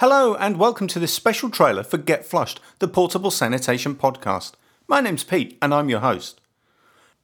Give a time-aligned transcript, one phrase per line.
[0.00, 4.52] Hello, and welcome to this special trailer for Get Flushed, the portable sanitation podcast.
[4.86, 6.40] My name's Pete, and I'm your host.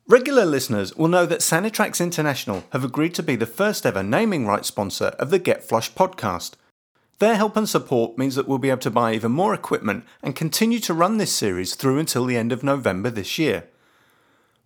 [0.08, 4.45] Regular listeners will know that Sanitrax International have agreed to be the first ever naming
[4.45, 6.54] rights sponsor of the Get Flushed podcast.
[7.21, 10.34] Their help and support means that we'll be able to buy even more equipment and
[10.34, 13.68] continue to run this series through until the end of November this year.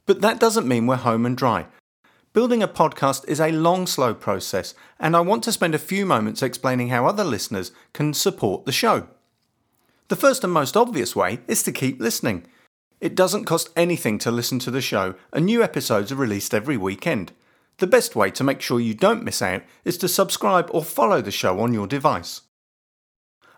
[0.06, 1.66] But that doesn't mean we're home and dry.
[2.34, 6.04] Building a podcast is a long, slow process, and I want to spend a few
[6.04, 9.08] moments explaining how other listeners can support the show.
[10.08, 12.46] The first and most obvious way is to keep listening.
[13.00, 16.76] It doesn't cost anything to listen to the show, and new episodes are released every
[16.76, 17.32] weekend.
[17.78, 21.22] The best way to make sure you don't miss out is to subscribe or follow
[21.22, 22.42] the show on your device.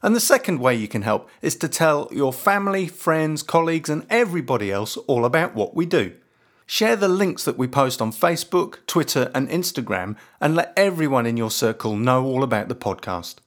[0.00, 4.06] And the second way you can help is to tell your family, friends, colleagues, and
[4.08, 6.14] everybody else all about what we do.
[6.72, 11.36] Share the links that we post on Facebook, Twitter, and Instagram, and let everyone in
[11.36, 13.38] your circle know all about the podcast.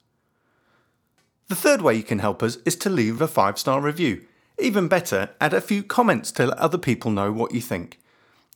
[1.47, 4.25] The third way you can help us is to leave a five star review.
[4.59, 7.97] Even better, add a few comments to let other people know what you think.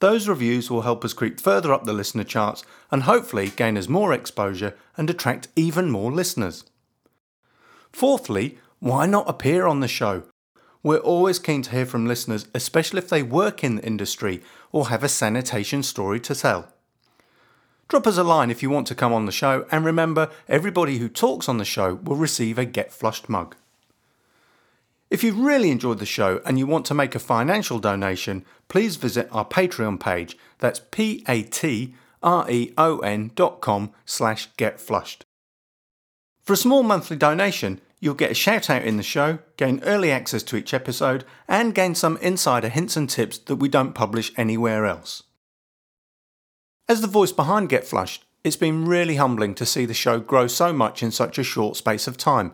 [0.01, 3.87] Those reviews will help us creep further up the listener charts and hopefully gain us
[3.87, 6.65] more exposure and attract even more listeners.
[7.93, 10.23] Fourthly, why not appear on the show?
[10.87, 14.87] We're always keen to hear from listeners, especially if they work in the industry or
[14.87, 16.69] have a sanitation story to tell.
[17.89, 20.99] Drop us a line if you want to come on the show, and remember, everybody
[20.99, 23.57] who talks on the show will receive a Get Flushed mug.
[25.09, 28.95] If you've really enjoyed the show and you want to make a financial donation, please
[28.95, 30.37] visit our Patreon page.
[30.59, 31.91] That's p-a-t-r-e-o-n
[33.35, 35.23] dot com slash getflushed.
[36.43, 40.11] For a small monthly donation, You'll get a shout out in the show, gain early
[40.11, 44.31] access to each episode, and gain some insider hints and tips that we don't publish
[44.37, 45.23] anywhere else.
[46.87, 50.47] As the voice behind Get Flushed, it's been really humbling to see the show grow
[50.47, 52.53] so much in such a short space of time.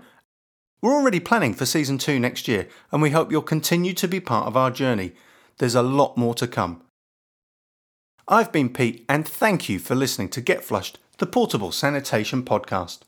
[0.82, 4.20] We're already planning for season 2 next year, and we hope you'll continue to be
[4.20, 5.14] part of our journey.
[5.58, 6.82] There's a lot more to come.
[8.28, 13.02] I've been Pete, and thank you for listening to Get Flushed, the portable sanitation podcast.